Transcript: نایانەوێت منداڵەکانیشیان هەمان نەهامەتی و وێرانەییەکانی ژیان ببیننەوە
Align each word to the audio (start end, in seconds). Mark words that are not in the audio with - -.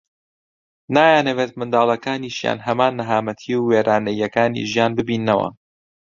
نایانەوێت 0.93 1.51
منداڵەکانیشیان 1.59 2.59
هەمان 2.67 2.93
نەهامەتی 2.99 3.53
و 3.57 3.65
وێرانەییەکانی 3.69 4.67
ژیان 4.71 4.91
ببیننەوە 4.97 5.49